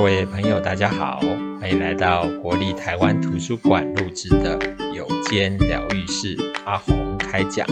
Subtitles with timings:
[0.00, 1.20] 各位朋友，大家好，
[1.60, 4.58] 欢迎来到国立台湾图书馆录制的
[4.94, 6.34] 有间疗愈室
[6.64, 7.66] 阿鸿开讲，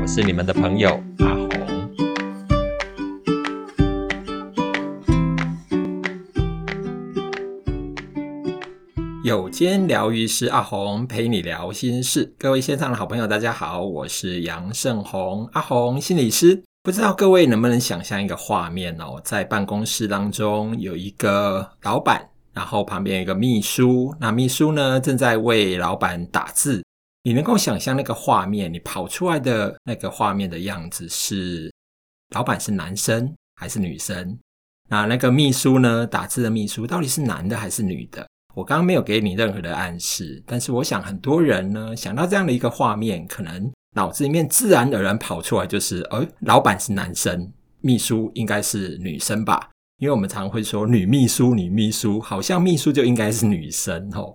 [0.00, 1.50] 我是你们的朋友阿鸿。
[9.24, 16.62] 有间疗愈室阿鸿陪你聊心事，各位线上的好朋友，大家好，我是杨胜鸿，阿鸿心理师。
[16.84, 26.84] 不知道各位能不能想象一个画面哦，在办公室当中有一个老板，然后旁边有一个秘书，那秘书呢正在为老板打字。
[27.22, 28.70] 你能够想象那个画面？
[28.70, 31.72] 你跑出来的那个画面的样子是
[32.34, 34.38] 老板是男生还是女生？
[34.90, 36.06] 那那个秘书呢？
[36.06, 38.28] 打字的秘书到底是男的还是女的？
[38.54, 43.72] 我刚刚没有给你任何的暗示，但是我想很多人呢想到这样的一个画面，可能。
[43.94, 49.70] 脑子里面自然而然跑出来就是，呃，老板是男生，秘书应该是女生吧？
[49.98, 54.34] 因为我们常会说女秘书，女秘书，好像秘书就应该是女生哦。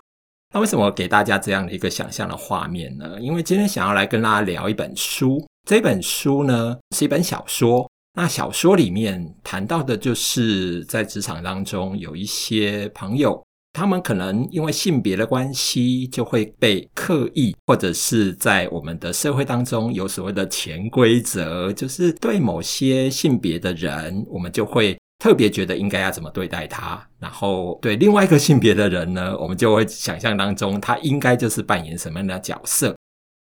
[0.54, 3.20] 那为什么给大家这样的一个想象的画面呢？
[3.20, 7.88] 因为今天想要来跟大家聊一本书，这本书呢是一本小说。
[8.14, 13.44] 那小说里面谈到的就是在职场当中有一些朋友。
[13.80, 32.94] 他们可能因为性别的关系，就会被刻意，或者是在我们的社会当中有所谓的潜规则，就是对某些性别的人，我们就会特别觉得应该要怎么对待他；然后对另外一个性别的人呢，我们就会想象当中他应该就是扮演什么样的角色。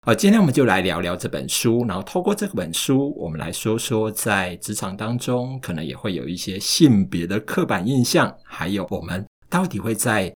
[0.05, 9.25] 好，今天我们就来聊聊这本书，然后透过这本书，我们来说说在职场当中可能也会有一些性别的刻板印象，还有我们。
[9.55, 10.35] 到底会在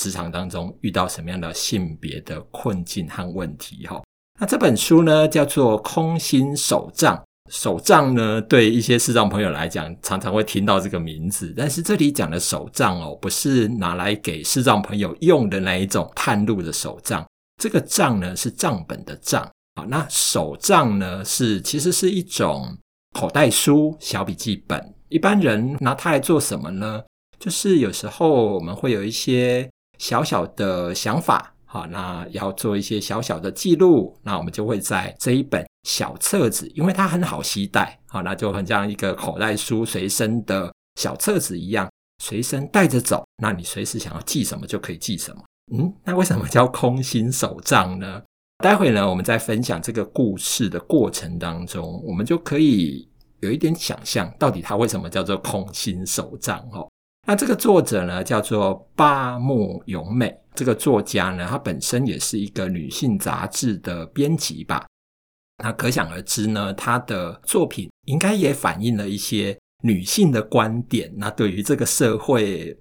[0.00, 3.86] 职场当中遇到什么样的性别的困境和问题？
[3.86, 4.02] 哈，
[4.40, 7.14] 那这本书呢叫做《空心手账》。
[7.52, 11.52] 手账呢，对一些视障朋友来讲，常常会听到这个名字。
[11.54, 17.22] 但是这里讲的手账哦，不是拿来给视障朋友用的那一种探路的手账。
[17.62, 19.42] 这个账呢是账本的账
[19.74, 19.84] 啊。
[19.86, 22.74] 那手账呢是其实是一种
[23.12, 24.94] 口袋书、小笔记本。
[25.10, 27.02] 一般人拿它来做什么呢？
[27.38, 41.88] 就是有时候我们会有一些小小的想法，好，那要做一些小小的记录，那我们就会在这一本小册子，因为它很好携带，好，那就很像一个口袋书随身的小册子一样，
[42.22, 43.24] 随身带着走。
[43.42, 45.42] 那你随时想要记什么就可以记什么。
[45.76, 48.22] 嗯，那为什么叫空心手账呢？
[48.64, 53.06] 待会呢，我们在分享这个故事的过程当中，我们就可以
[53.40, 56.88] 有一点想象，到底它为什么叫做空心手账哦。
[57.26, 60.32] 那这个作者呢，叫做八木勇美。
[60.54, 64.86] 这个作家呢，她本身也是一个女性杂志的编辑吧。
[65.62, 71.12] 那可想而知呢，她的作品应该也反映了一些女性的观点。
[71.16, 72.74] 那对于这个社会，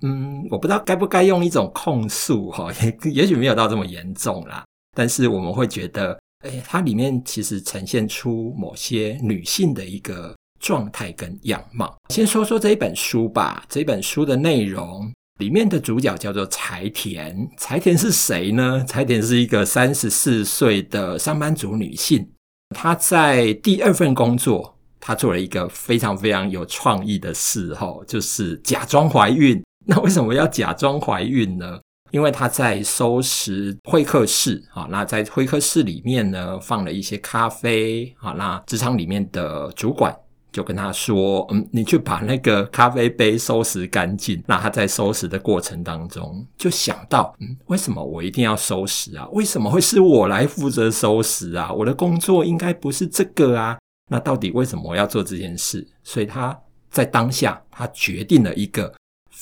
[0.00, 4.64] 嗯，我不知道该不该用一种控诉哈，也也许没有到这么严重啦。
[4.96, 10.34] 但是我们会觉得，诶，它里面其实呈现出某些女性的一个。
[10.60, 13.64] 状态跟样貌，先说说这一本书吧。
[13.68, 17.34] 这本书的内容里面的主角叫做柴田。
[17.56, 18.84] 柴田是谁呢？
[18.86, 22.30] 柴田是一个三十四岁的上班族女性。
[22.76, 29.60] 她在第二份工作，她做了一个非常非常有创意的事，吼，就是假装怀孕。
[29.86, 31.80] 那为什么要假装怀孕呢？
[32.10, 40.14] 因为她在收拾会客室，啊，那在会客室里面呢，放了一些咖啡，啊，那职场里面的主管。
[40.52, 49.28] 就跟他说：“嗯，你去把那个咖啡杯收拾干净。”那他在收拾的过程当中，就想到：“嗯，为什么我一定要收拾啊？
[49.32, 51.72] 为什么会是我来负责收拾啊？
[51.72, 53.78] 我的工作应该不是这个啊？
[54.10, 56.58] 那到底为什么我要做这件事？”所以他
[56.90, 58.92] 在当下，他决定了一个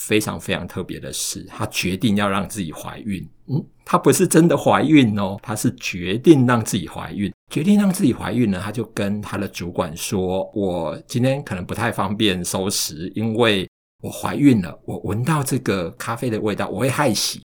[0.09, 3.23] 非常非常特别的事，她决定要让自己怀孕。
[3.49, 7.31] 嗯，她不是真的怀孕哦，她是决定让自己怀孕。
[7.53, 13.69] 决定让自己怀孕呢，她就跟她的主管说：“我今天可能不太方便收拾，因为
[14.03, 14.81] 我怀孕了。
[14.87, 17.43] 我闻到这个咖啡的味道，我会害喜。”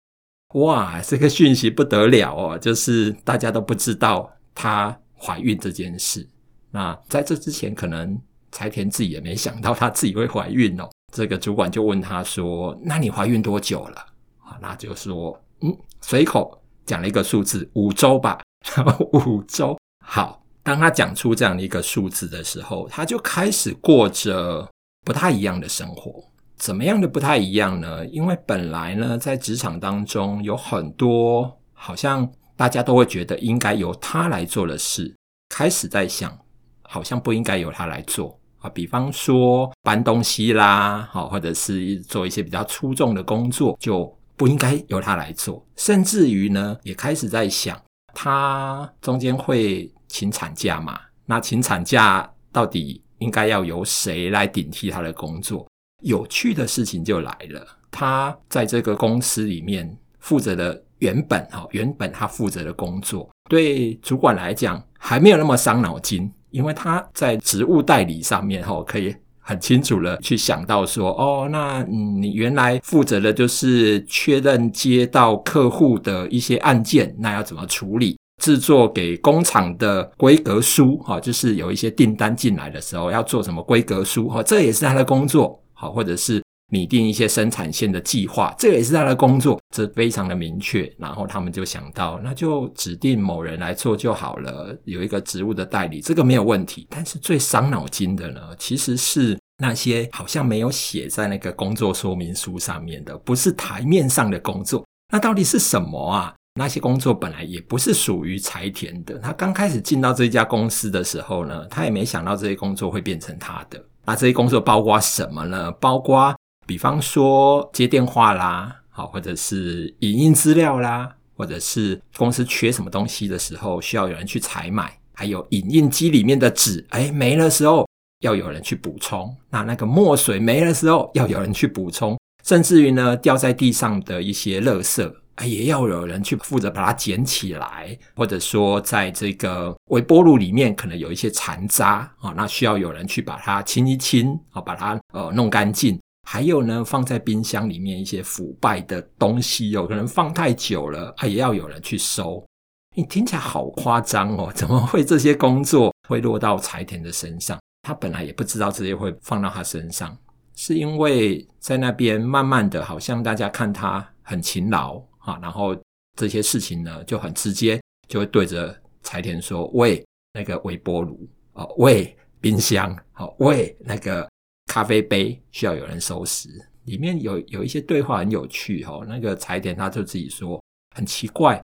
[0.56, 6.28] 哇，这个讯息不得了哦，就是大家都不知道她怀孕这件事。
[6.70, 8.20] 那在这之前，可能
[8.52, 10.86] 柴田自己也没想到她自己会怀孕哦。
[11.10, 14.06] 这个主管就问他说：“那你怀孕多久了？”
[14.44, 18.40] 啊，那就说：“嗯，随口讲了一个数字，五周吧。
[18.76, 19.78] ”然后五周。
[20.04, 24.68] 好，当他讲出这样的一个数字的时候，他就开始过着
[25.04, 26.24] 不太一样的生活。
[26.56, 28.04] 怎么样的不太一样呢？
[28.06, 35.14] 因为本来呢，在职场当中有很多好像大家都会觉得应该由他来做的事，
[35.48, 36.38] 开始在想，
[36.82, 38.39] 好像不应该由他来做。
[38.60, 45.66] 啊，比方说搬东西啦，好，或者是做一些比较粗重的工作，就不应该由他来做。
[45.76, 47.80] 甚至于呢，也开始在想，
[48.14, 50.98] 他中间会请产假嘛？
[51.26, 55.66] 那请产假到底应该要由谁来顶替他的工作？
[56.02, 78.16] 有趣的事情就来了，他在这个公司里面负责的原本哈，原本他负责的工作，对主管来讲还没有那么伤脑筋，因为他在职务代理上面哈，可以很清楚的去想到说，哦，那你原来负责的就是确认接到客户的一些案件，那要怎么处理？
[78.40, 85.60] 制作给工厂的规格书哈，就是有一些订单进来的时候要做什么规格书哈，这也是他的工作。
[85.74, 90.90] 好，或者是拟定一些生产线的计划，这也是他的工作，这非常的明确。
[90.98, 96.86] 然后他们就想到，那就指定某人来做就好了，有一个职务的代理，这个没有问题。
[96.90, 104.84] 但是最伤脑筋的呢，其实是那些好像没有写在那个工作说明书上面的，不是台面上的工作。
[105.12, 106.34] 那到底是什么啊？
[106.58, 109.16] 那些工作本来也不是属于柴田的。
[109.18, 113.82] 他刚开始进到这家公司的时候呢，他也没想到这些工作会变成他的。
[114.04, 115.70] 那这些工作包括什么呢？
[115.72, 116.34] 包括
[116.70, 127.88] 比方说接电话啦，好，或者是影印资料啦，或者是公司缺什么东西的时候需要有人去采买，还有影印机里面的纸，哎，没了时候
[128.20, 129.36] 要有人去补充。
[129.50, 135.12] 那那个墨水没了时候要有人去补充，甚至于呢，掉在地上的一些垃圾。
[135.42, 145.98] 也要有人去负责把它捡起来，或者说在这个微波炉里面可能有一些残渣啊，那需要有人去把它清一清啊，把它呃弄干净。
[146.32, 152.46] 还有呢，放在冰箱里面一些腐败的东西，有可能放太久了，也要有人去收。
[152.94, 157.58] 你听起来好夸张哦， 怎么会这些工作会落到柴田的身上？
[157.82, 160.16] 他本来也不知道这些会放到他身上，
[160.54, 165.02] 是因为在那边慢慢的，好像大家看他很勤劳。
[165.18, 165.76] 啊，然后
[166.16, 174.30] 这些事情呢，就很直接，就会对着柴田说：“喂，那个微波炉啊，喂，冰箱，好，喂，那个
[174.70, 176.48] 咖啡杯，需要有人收拾。”
[176.86, 179.04] 里面有有一些对话很有趣哦。
[179.08, 180.62] 那个柴田他就自己说
[180.94, 181.60] ：“很奇怪，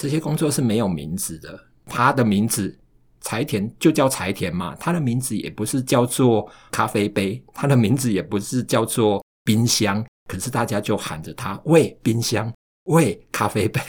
[0.00, 1.58] 这些工作是没有名字的。
[1.84, 2.74] 他的名字
[3.20, 12.50] 柴田就叫柴田嘛，他的名字也不是叫做咖啡杯，他的名字也不是叫做冰箱，可是大家就喊着他：喂，冰箱。”
[12.84, 13.80] 喂，咖啡杯。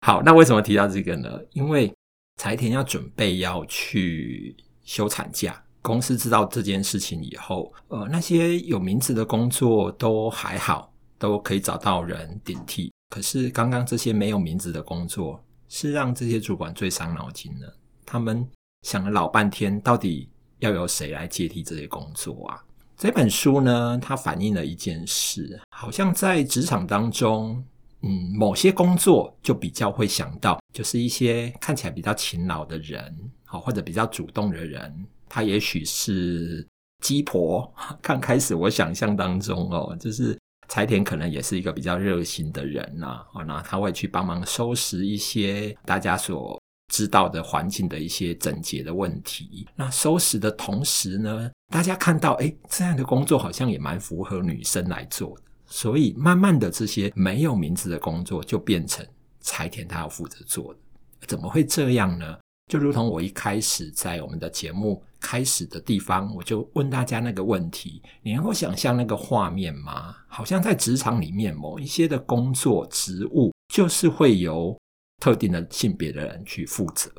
[0.00, 1.28] 好，那为什么提到这个呢？
[1.52, 1.92] 因为
[2.40, 12.90] 柴田要准备要去休产假，公司知道这件事情以后，呃，那些有名字的工作都还好，都可以找到人顶替。
[13.10, 17.70] 可是刚刚这些没有名字的工作，是让这些主管最伤脑筋的。
[18.06, 18.48] 他们
[18.80, 22.64] 想了老半天，到底要由谁来接替这些工作啊？
[22.96, 27.62] 这本书呢，它反映了一件事，好像在职场当中。
[28.06, 33.16] 嗯，某些工作就比较会想到，就是一些看起来比较勤劳的人，
[33.46, 36.64] 好，或者比较主动的人，他也许是
[37.02, 37.68] 鸡婆。
[38.00, 40.38] 刚开始我想象当中哦，就是
[40.68, 46.56] 柴田可能也是一个比较热心的人呐，哦，那他会去帮忙收拾一些大家所
[46.92, 49.66] 知道的环境的一些整洁的问题。
[49.74, 55.42] 那收拾的同时呢，大家看到，诶，这样的工作好像也蛮符合女生来做的。
[55.66, 59.04] 所以，慢慢的，这些没有名字的工作就变成
[59.40, 60.80] 柴田他要负责做的。
[61.26, 62.38] 怎么会这样呢？
[62.66, 70.16] 就如同我一开始在我们的节目开始的地方，我就问大家那个问题：你能够想象那个画面吗？
[70.26, 74.76] 好像在职场里面，某一些的工作职务就是会由
[75.20, 77.10] 特定的性别的人去负责。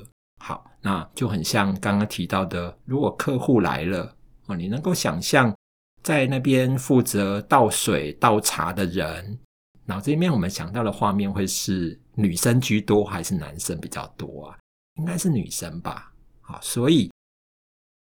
[0.43, 4.15] 好，那就很像刚刚提到的，如果客户来了，
[4.47, 5.55] 哦，你能够想象？
[6.03, 9.39] 在那边负责倒水倒茶的人，
[9.85, 14.57] 脑子里面我们想到的画面会是女生居多还是男生比较多啊？
[14.95, 16.11] 应该是女生吧。
[16.41, 17.11] 好，所以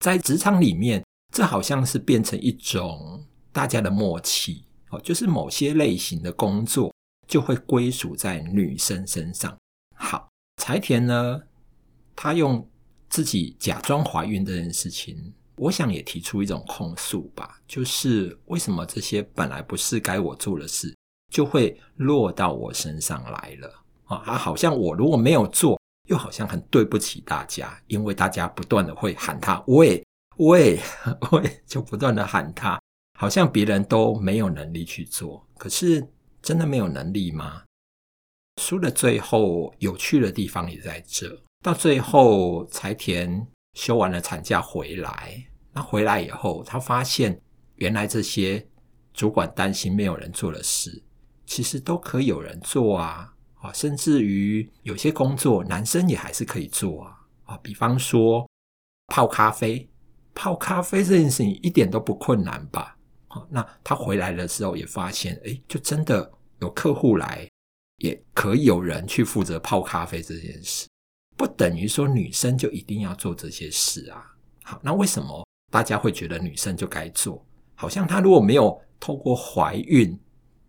[0.00, 6.92] 在职场里面，这好像是变成一种大家的默契哦，就是某些类型的工作
[7.28, 9.56] 就会归属在女生身上。
[9.96, 11.42] 好，柴田呢，
[12.16, 12.68] 他用
[13.08, 15.32] 自己假装怀孕这件事情。
[15.56, 20.96] 我想也提出一种控诉吧，就是为什么这些本来不是该我做的事，
[21.30, 24.38] 就会落到我身上来了啊？
[24.38, 25.78] 好像我如果没有做，
[26.10, 30.04] 又好像很对不起大家，因为大家不断的会喊他喂
[30.38, 30.78] 喂
[31.30, 32.80] 喂，就不断的喊他，
[33.18, 35.46] 好像别人都没有能力去做。
[35.56, 36.04] 可是
[36.42, 37.62] 真的没有能力吗？
[38.60, 45.46] 书的最后有趣的地方也在这，到最后柴田休完了产假回来。
[45.72, 47.40] 那回来以后，他发现
[47.76, 48.66] 原来这些
[49.14, 51.04] 主管担心没有人做的事，
[51.46, 53.29] 其实都可以有人做啊！
[53.60, 57.16] 啊，甚至于有些工作男生也还是可以做啊！
[57.44, 58.48] 啊，比方说
[59.08, 59.88] 泡咖啡，
[60.34, 62.96] 泡咖啡这件事情一点都不困难吧？
[63.28, 67.48] 好，那他回来的时候也发现，诶，就真的有客户来，
[67.98, 70.88] 也可以有人去负责泡咖啡这件事，
[71.36, 74.34] 不等于说女生就一定要做这些事啊。
[74.62, 77.44] 好，那为什么大家会觉得女生就该做？
[77.74, 80.18] 好像她如果没有透过怀孕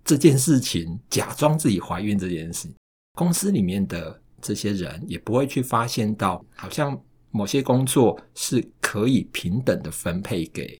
[0.03, 2.67] 这件事情，假装自己怀孕这件事，
[3.13, 7.00] 公司里面的这些人也不会去发现到，好像
[7.32, 10.80] 某些工作是可以平等的分配给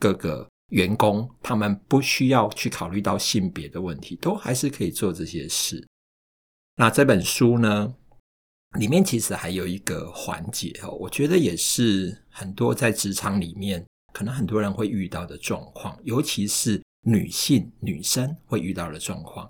[0.00, 0.48] 各个。
[0.70, 5.86] 员工他们不需要去考虑到性别的问题，都还是可以做这些事。
[6.76, 7.94] 那这本书呢，
[8.78, 19.48] 里面其实还有一个环节哦，我觉得也是很多在职场里面可能很多人会遇到的状况，尤其是女性女生会遇到的状况。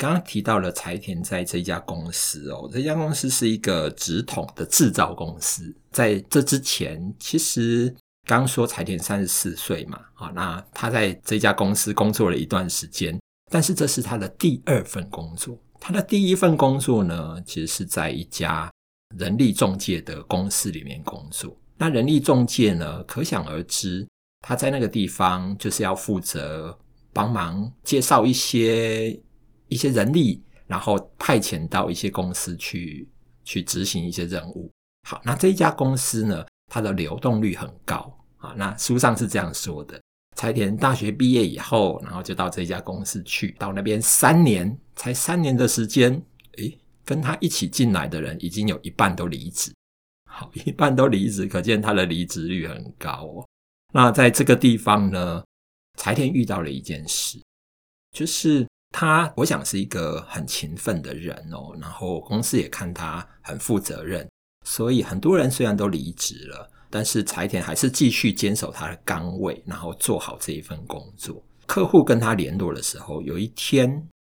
[0.00, 7.94] 刚刚提到了柴田在这家公司哦，这家公司是一个直筒的制造公司，在这之前其实。
[8.28, 13.18] 刚说柴田三十四岁嘛，啊，那他在这家公司工作了一段时间，
[13.50, 15.58] 但是这是他的第二份工作。
[15.80, 18.70] 他的第一份工作呢，其实是在一家
[19.16, 21.56] 人力中介的公司里面工作。
[21.76, 24.06] 那人力中介呢，可想而知，
[24.46, 26.78] 他在那个地方就是要负责
[27.12, 29.18] 帮忙介绍一些
[29.70, 33.08] 一些人力，然后派遣到一些公司去
[33.44, 34.70] 去执行一些任务。
[35.08, 38.14] 好，那这一家公司呢，它的流动率很高。
[38.36, 40.00] 啊，那书上是这样说的：
[40.34, 46.22] 柴田大学毕业以后，然后就到这家公司去，到那边三年，才三年的时间，
[46.56, 49.70] 诶，跟他一起进来的人已经有一半都离职。
[50.24, 53.46] 好， 一半都离职，可见他的离职率很高哦。
[53.92, 55.44] 那在这个地方呢，
[55.98, 57.38] 柴田遇到了一件事，
[58.12, 64.28] 就是他，我想是一个很勤奋的人哦，然后公司也看他很负责任，
[64.66, 66.70] 所以很多人虽然都离职了。
[66.92, 71.40] 但是柴田还是继续坚守他的岗位，然后做好这一份工作。
[71.64, 73.88] 客户跟他联络的时候，有一天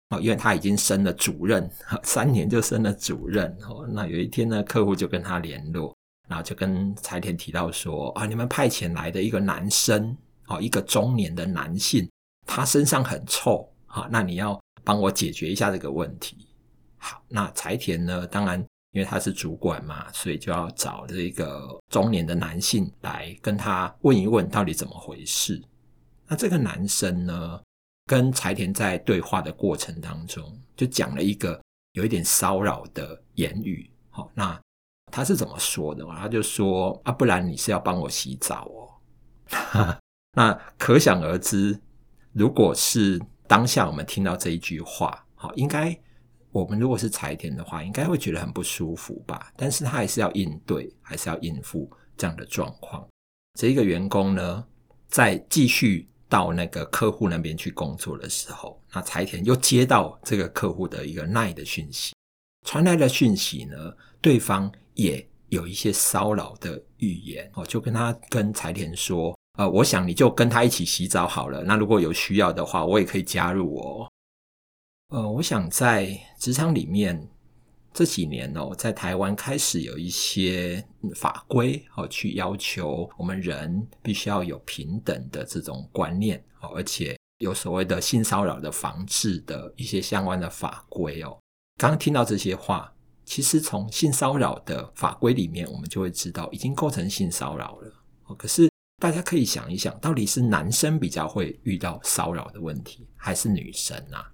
[0.09, 1.71] 啊，因为他已经升了主任，
[2.03, 3.87] 三年就升了主任哦。
[3.93, 5.95] 那有一天呢，客户就跟他联络，
[6.29, 12.11] 然后就跟柴田提到说：“啊，你们派遣来的一个男生，啊，一个中年的男性，
[12.45, 16.47] 他身上很臭，好，那你要帮我解决一下这个问题。”
[16.97, 18.65] 好，那柴田呢，当然。
[18.93, 25.63] 因为他是主管嘛，所以就要找这个中年的男性来跟他问一问到底怎么回事。
[26.27, 27.61] 那这个男生呢，
[28.07, 31.61] 跟柴田在对话的过程当中，就讲了一个
[31.93, 33.89] 有一点骚扰的言语。
[34.09, 34.59] 好，那
[35.13, 36.03] 他是怎么说的？
[36.17, 39.99] 他就说：“啊，不然你是要帮我洗澡哦。
[40.33, 41.79] ”那可想而知，
[42.33, 45.99] 如果是当下我们听到这一句话，好，应该。
[46.51, 49.53] 我们如果是柴田的话，应该会觉得很不舒服吧？
[49.55, 53.07] 但是他还是要应对，还是要应付这样的状况。
[53.59, 54.67] 这一个员工呢，
[55.09, 62.15] 在继续到那个客户那边去工作的时候，那柴田又接到这个客户的一个赖的讯息，
[62.67, 71.65] 传来的讯息呢，对方也有一些骚扰的语言哦，就跟他跟柴田说，呃，我想你就跟他一起洗澡好了。
[71.65, 74.09] 那如果有需要的话，我也可以加入哦。
[75.09, 77.29] 呃，我想在职场里面
[77.93, 80.85] 这几年哦，在台湾开始有一些
[81.17, 91.37] 法规哦，去要求我们人必须要有平等的这种观念哦，而且有所谓的性骚扰的防治的一些相关的法规哦。
[91.79, 92.93] 刚听到这些话，
[93.25, 97.93] 其实从性骚扰的法规里面，我们就会知道已经构成性骚扰了。
[98.37, 104.33] 可是大家可以想一想，到底是男生比较会遇到骚扰的问题，还是女生啊？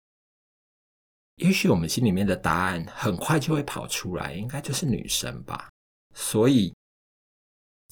[1.37, 5.69] 也许我们心里面的答案很快就会跑出来，应该就是女生吧。
[6.15, 6.73] 所以，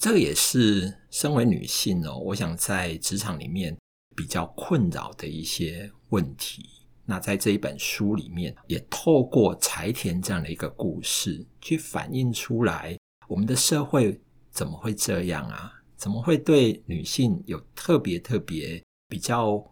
[0.00, 3.76] 这个也是身为女性哦，我想在职场里面
[4.16, 6.64] 比较困扰的一些问题。
[7.04, 12.96] 那在这一本书里面，也透过柴田这样的一个故事，去反映出来
[13.28, 14.18] 我们的社会
[14.50, 15.81] 怎么会这样啊？
[16.02, 19.64] 怎么会对女性有特别特别比较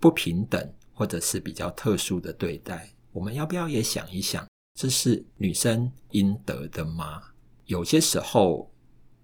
[0.00, 2.92] 不平等，或者是比较特殊的对待？
[3.12, 7.22] 我们要不要也想一想，这是女生应得的吗？
[7.66, 8.68] 有些时候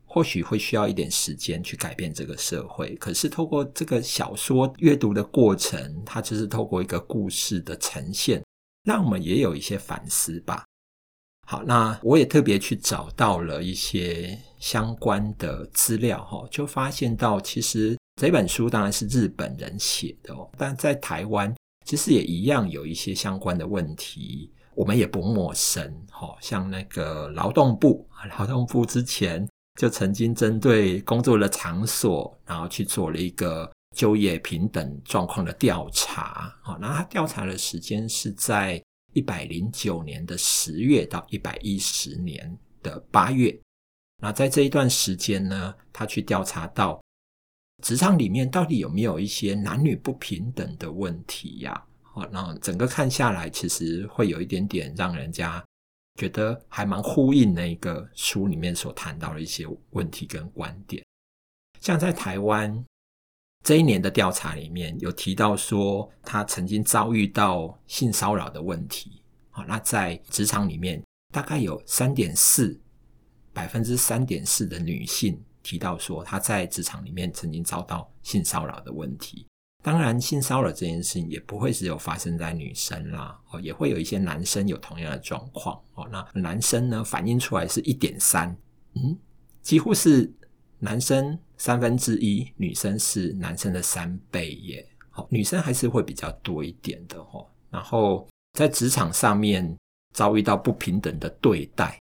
[0.06, 2.94] 或许会需要一点时间去改变这个社会。
[2.94, 8.40] 可是透过这个小说阅读的过程，它就是透过一个故事的呈现，
[8.84, 10.64] 让我们也有一些反思吧。
[11.52, 21.54] 好，那我也特别去找到了一些相关的资料，哈，就发现到其实这本书当然是日本人写的，但在台湾
[21.84, 29.46] 其实也一样有一些相关的问题，我们也不陌生，哈，像那个劳动部，劳动部之前
[29.78, 38.82] 就曾经针对工作的场所，然后去做了一个就业平等状况的调查，好，那他调查的时间是在。
[39.12, 43.56] 一百零九年的十月到一百一十年的八月，
[44.20, 47.00] 那在这一段时间呢，他去调查到
[47.82, 51.84] 职场里面到底有没有一些男女不平等的问题呀？
[52.02, 55.64] 好，那整个看下来，其实会有一点点让人家
[56.18, 61.04] 觉得还蛮呼应那个书里面所谈到的一些问题跟观点，
[61.80, 62.84] 像在台湾。
[63.62, 69.22] 这一年的调查里面有提到说，他曾经遭遇到性骚扰的问题。
[69.50, 71.00] 好，那在职场里面，
[71.32, 72.76] 大概有三点四
[73.52, 79.46] 百分之三点四的女性提到说，她在职场里面曾经遭到性骚扰的问题。
[79.80, 85.80] 当然，性骚扰这件事情也不会只有发生在女生啦，哦，也会有一些男生有同样的状况。
[85.94, 88.56] 哦，那男生呢，反映出来是一点三，
[88.94, 89.16] 嗯，
[89.60, 90.32] 几乎是。
[90.84, 94.84] 男生三分之一，女生是男生的三倍耶。
[95.10, 97.46] 好，女生还是会比较多一点的齁。
[97.70, 99.78] 然后在职场上面
[100.12, 101.96] 遭遇到不平等的对待，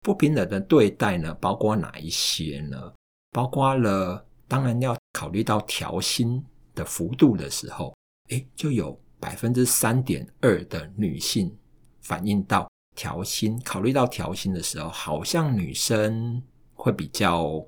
[0.00, 2.94] 不平等的对待呢，包括哪一些呢？
[3.32, 6.42] 包括了，当然要考虑到调薪
[6.74, 7.94] 的幅度的时候，
[8.30, 11.54] 诶，就有百分之三点二的女性
[12.00, 17.62] 反映到调薪，考虑到调薪的时候，好像女生会比较。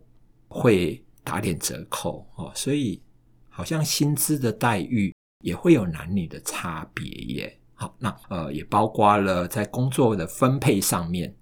[0.54, 3.02] 会打点折扣哦，所以
[3.48, 7.60] 好像薪资的待遇也会有男女的差别耶。
[7.74, 11.34] 好，那呃也包括了在工作的分配上面，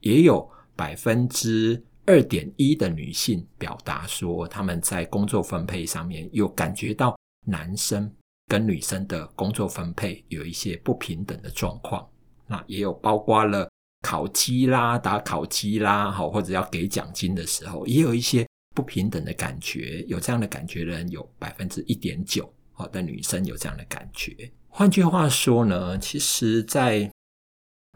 [0.00, 7.16] 也有百分之二点一的女性表达说，他们在工作分配上面有感觉到
[7.46, 8.12] 男生
[8.48, 12.04] 跟女生的工作分配有一些不平等的状况。
[12.48, 13.70] 那也有包括了。
[14.02, 20.04] 考绩啦，打考绩啦，好，或者要给奖金的时候，也有一些不平等的感觉。
[20.08, 24.50] 有这样的感觉的人有百分之一点九，好的女生有这样的感觉。
[24.68, 27.10] 换句话说呢，其实，在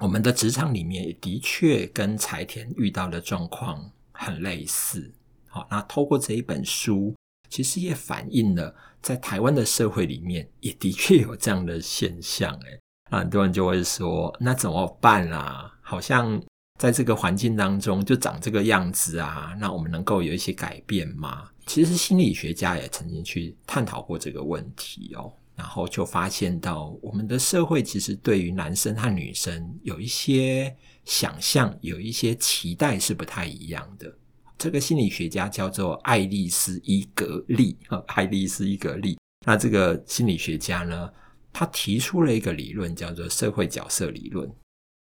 [0.03, 5.14] 我们的职场里面，也的确跟柴田遇到的状况很类似。
[5.49, 7.14] 好，那透过这一本书，
[7.49, 12.53] 其实也反映了在台湾的社会里面，也的确有这样的现象。
[12.53, 15.73] 诶那很多人就会说，那怎么办啊？
[15.94, 16.42] 好像
[16.80, 21.48] 在这个环境当中就长这个样子啊，那我们能够有一些改变吗？
[21.66, 34.12] 其实心理学家也曾经去探讨过这个问题哦，然后就发现到我们的社会其实对于男生和女生有一些想象，有一些期待是不太一样的。
[34.59, 37.78] 这个心理学家叫做爱丽丝伊格利，
[38.09, 39.16] 爱丽丝伊格利。
[39.46, 41.09] 那这个心理学家呢，
[41.52, 44.50] 他提出了一个理论，叫做社会角色理论。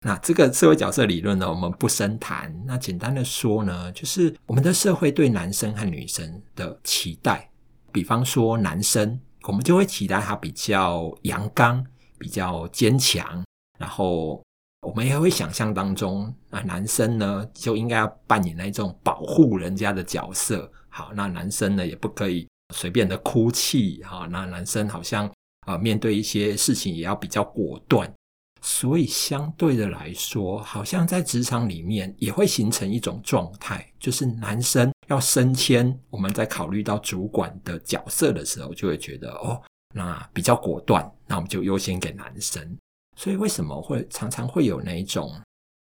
[0.05, 2.53] 那这个社会角色理论呢，我们不深谈。
[2.65, 7.49] 那简单的说呢，就是我们的社会对男生和女生的期待，
[7.91, 11.83] 比方说男生，我们就会期待他比较阳刚、
[12.19, 13.43] 比较坚强，
[13.79, 14.41] 然后
[14.87, 20.71] 我们也会想象当中，那男生呢就应该要扮演那种保护人家的角色。
[20.89, 24.01] 好，那男生呢也不可以随便的哭泣。
[24.03, 25.25] 哈，那男生好像
[25.65, 28.11] 啊、呃、面对一些事情也要比较果断。
[28.61, 39.61] 所以相对的来说，好像在职场里面也会形成一种状态，就是男生要升迁，我们在考虑到主管的角色的时候，就会觉得哦，
[39.93, 42.77] 那比较果断，那我们就优先给男生。
[43.15, 45.31] 所以为什么会常常会有那一种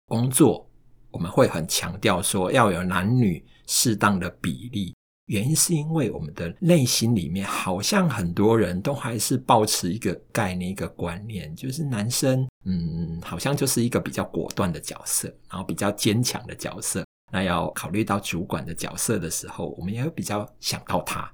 [0.08, 0.67] 工作，
[1.12, 4.95] 我们会很强调说要有男女适当的比例？
[5.27, 17.06] 原因是因为我们的内心里面，好像很多人都还是抱持一个概念、一个观念，就是男生，嗯，好像就是一个比较果断的角色，然后比较坚强的角色。
[17.32, 21.32] 那要考虑到主管的角色的时候，我们也会比较想到他。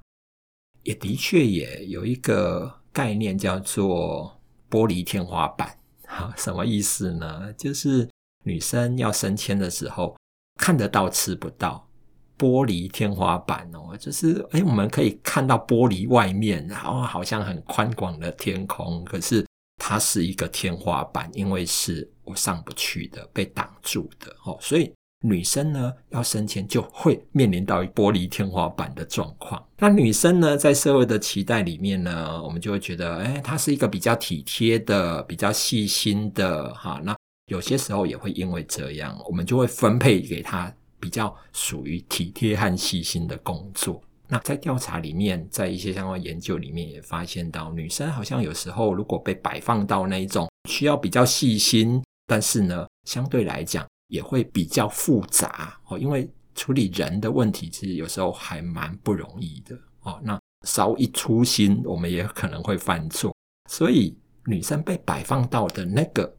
[0.83, 5.77] 也的确也有一个概念叫做玻璃天花板。
[6.05, 7.51] 好，什么意思呢？
[7.53, 8.07] 就是
[8.43, 10.15] 女生要升迁的时候，
[10.61, 11.89] 看得到吃不到。
[12.37, 19.45] 玻璃天花板哦，就是诶、欸、我们可以看到玻璃外面，然后好像很宽广的天空，可是
[19.87, 24.57] 它是一个天花板，因为是我上不去的，被挡住的哦。
[24.59, 24.91] 所以
[25.23, 29.63] 女生呢要升迁，就会面临到玻璃天花板的状况。
[29.77, 37.15] 那女生呢，在社会的期待里面呢，我们就会觉得，诶、欸、她是一个比较体贴的、比较细心的，哈，那
[37.51, 44.01] 有些时候也会因为这样，我们就会分配给她比较属于体贴和细心的工作。
[44.27, 60.19] 那在调查里面，在一些相关研究里面也发现到，女生好像有时候如果被摆放到那一种需要比较细心，但是呢，相对来讲也会比较复杂哦，因为处理人的问题其实有时候还蛮不容易的哦。
[60.23, 63.31] 那稍一粗心，我们也可能会犯错，
[63.69, 66.35] 所以女生被摆放到的那个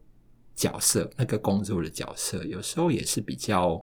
[0.55, 3.81] 角色，那个工作的角色，有时候也是比较。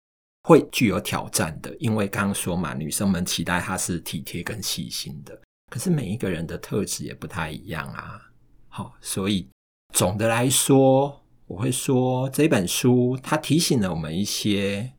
[0.49, 8.19] 会具有挑战的，因为刚刚说嘛，女生们期待她是体贴跟细心的，可是每一个人的特质也不太一样啊。
[8.67, 9.47] 好，所以
[9.93, 14.91] 总的来说，我会说这本书它提醒了我们一些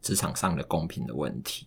[0.00, 1.66] 职场上的公平的问题。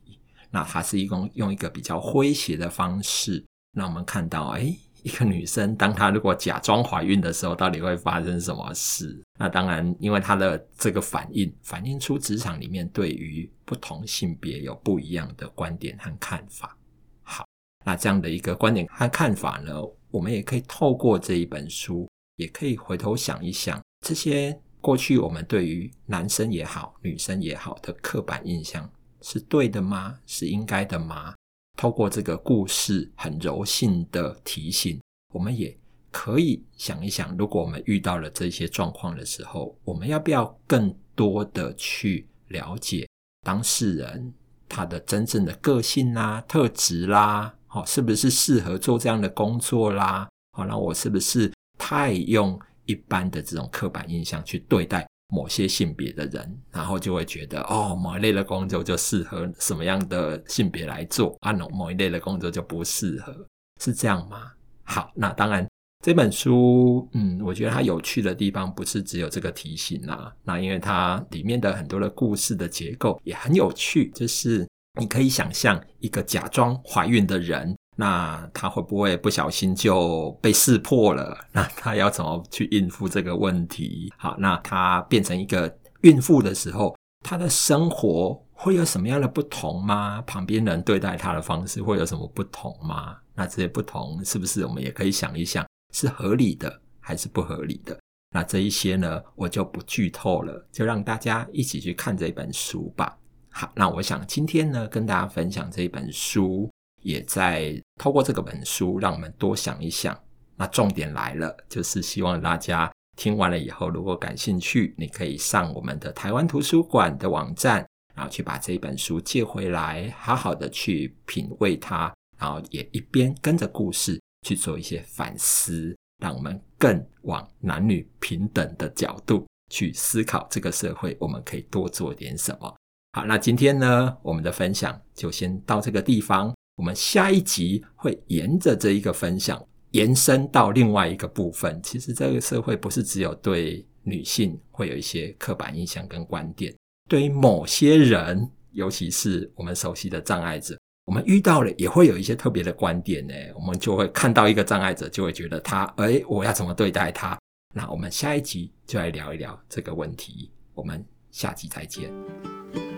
[0.49, 3.43] 那它是一种用一个比较诙谐的方式，
[3.73, 4.73] 让我们看到，哎。
[5.05, 9.21] 一个女生，当她如果假装怀孕的时候，到底会发生什么事？
[9.37, 16.75] 那当然，因为她的这个反应，反映出职场里面对于不同性别有不一样的观点和看法。
[17.21, 17.45] 好，
[17.85, 28.89] 那这样的一个观点和看法呢，我们也可以透过这一本书，也可以回头想一想，这些过去我们对于男生也好、女生也好的刻板印象
[29.21, 30.17] 是对的吗？
[30.25, 31.35] 是应该的吗？
[31.75, 34.99] 透过这个故事很柔性的提醒，
[35.33, 35.77] 我们也
[36.11, 43.07] 可以想一想，如果我们遇到了这些状况的时候，我们要不要更多的去了解
[43.45, 44.33] 当事人
[44.69, 50.29] 他的真正的个性啦、特质啦，好，是不是适合做这样的工作啦？
[50.53, 63.33] 好，那我是不是太用一般的这种刻板印象去对待某些性别的人，然后就会觉得哦，某一类的工作就适合什么样的性别来做，啊，某一类的工作就不适合，
[63.81, 64.51] 是这样吗？
[64.83, 65.67] 好，那当然
[66.03, 74.67] 这本书，嗯，我觉得它有趣的地方不是只有这个题型啦，那因为它里面的很多的故事的结构也很有趣，就是
[74.99, 77.75] 你可以想象一个假装怀孕的人。
[77.95, 81.37] 那他会不会不小心就被识破了？
[81.51, 84.11] 那他要怎么去应付这个问题？
[84.17, 90.21] 好，那他变成一个孕妇的时候，他的生活会有什么样的不同吗？
[90.23, 93.15] 旁边人对待他的方式会有什么不同吗？
[93.33, 97.97] 那这些不同是不是我们也可以想一想，是合理的还是不合理的？
[98.33, 103.17] 那这一些呢，我就不剧透了，就让大家一起去看这本书吧。
[103.49, 106.69] 好，那我想今天呢，跟大家分享这本书。
[107.05, 110.19] 也在透过这个本书，让我们多想一想。
[110.57, 132.75] 那重点来了，就是希望大家听完了以后，如果感兴趣，你可以上我们的台湾图书馆的网站，然后去把这本书借回来，好好的去品味它，然后也一边跟着故事去做一些反思，让我们更往男女平等的角度去思考这个社会，我们可以多做点什么。
[133.11, 136.54] 好，那今天呢，我们的分享就先到这个地方。
[136.75, 141.79] 我们下一集会沿着这一个分享延伸到另外一个部分。
[141.81, 146.75] 其实这个社会不是只有对女性会有一些刻板印象跟观点，
[147.09, 153.33] 对于某些人，尤其是我们熟悉的障碍者，我们遇到了也会有一些特别的观点呢。
[153.55, 157.39] 我们就会看到一个障碍者，就会觉得他，哎，我要怎么对待他？
[157.73, 160.51] 那我们下一集就来聊一聊这个问题。
[160.73, 162.13] 我们下集再见。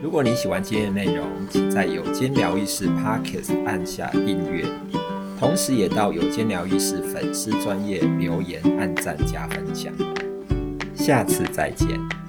[0.02, 4.66] 如果你喜欢今天的内容，请在有间疗愈室 Podcast 按下订阅，
[5.40, 9.94] 同时也到有间疗愈室粉丝专业留言、按赞加分享。
[10.96, 12.27] 下次再见。